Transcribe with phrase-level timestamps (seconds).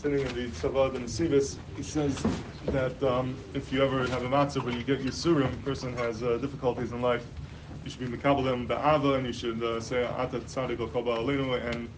[0.00, 2.24] continuing in the Tzavad and Sivis, he says
[2.66, 6.22] that um, if you ever have a matzah when you get your surim, person has
[6.22, 7.24] uh, difficulties in life,
[7.84, 11.88] you should be mekabel them ba'ava, and you should uh, say atat tzadik al and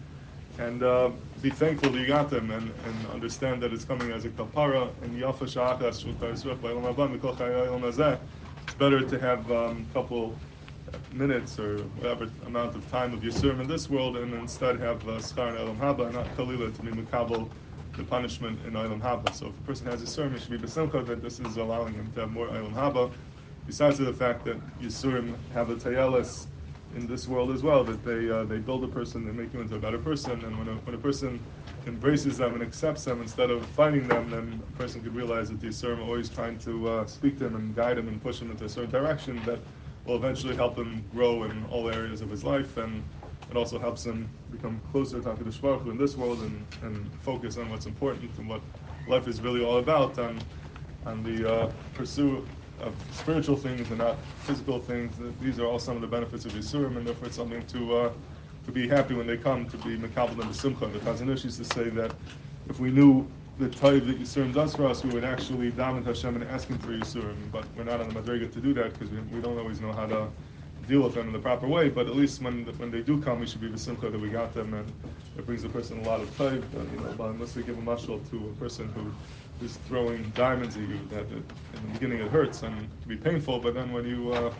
[0.57, 1.11] and uh,
[1.43, 4.89] be thankful that you got them, and, and understand that it's coming as a kapara
[5.03, 6.03] and yafa sha'achas
[8.63, 10.35] It's better to have a um, couple
[11.13, 15.07] minutes or whatever amount of time of your Yisurim in this world, and instead have
[15.07, 17.49] uh, Schar and Elam Haba, not Kalila to be Mukabal,
[17.97, 19.33] the punishment in Elam Haba.
[19.33, 21.93] So if a person has a Yisurim, it should be Besimcha that this is allowing
[21.93, 23.11] him to have more Elam Haba,
[23.67, 26.47] besides the fact that Yisurim have a Tayelis
[26.95, 29.61] in this world as well, that they uh, they build a person, they make you
[29.61, 31.39] into a better person, and when a, when a person
[31.87, 35.59] embraces them and accepts them instead of fighting them, then a person could realize that
[35.59, 38.39] the Yisurim are always trying to uh, speak to him and guide him and push
[38.39, 39.59] him into a certain direction that
[40.05, 43.03] will eventually help him grow in all areas of his life, and
[43.51, 47.57] it also helps them become closer to HaKadosh Baruch in this world and, and focus
[47.57, 48.61] on what's important and what
[49.07, 50.43] life is really all about, and,
[51.05, 52.47] on the uh, pursuit
[52.79, 55.15] of spiritual things and not physical things.
[55.41, 58.11] These are all some of the benefits of Yisurim, and therefore it's something to uh,
[58.65, 60.85] to be happy when they come, to be Makabal and Simcha.
[60.85, 62.13] The Chazon Ish used to say that
[62.69, 66.35] if we knew the type that Yisurim does for us, we would actually daven Hashem
[66.35, 67.51] and ask Him for Yisurim.
[67.51, 69.91] But we're not on the Madriga to do that because we, we don't always know
[69.91, 70.27] how to
[70.91, 71.89] deal with them in the proper way.
[71.89, 74.53] But at least when when they do come, we should be Simcha that we got
[74.53, 74.87] them, and
[75.37, 76.63] it brings a person a lot of type.
[76.73, 80.75] You know, but unless we give a mashal to a person who is throwing diamonds
[80.75, 81.43] at you, that it,
[81.75, 84.53] in the beginning it hurts and can be painful, but then when you uh,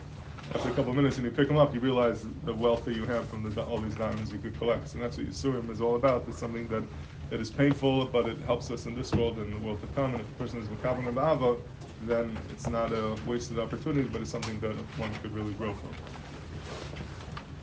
[0.54, 2.96] after a couple of minutes and you pick them up, you realize the wealth that
[2.96, 4.94] you have from the, all these diamonds you could collect.
[4.94, 6.24] And that's what Yisurim is all about.
[6.28, 6.82] It's something that
[7.30, 10.12] it is painful, but it helps us in this world and the world to come.
[10.12, 11.56] And if a person is Makabal and Ava,
[12.02, 15.90] then it's not a wasted opportunity, but it's something that one could really grow from.